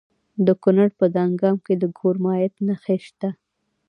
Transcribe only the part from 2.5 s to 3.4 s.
نښې شته.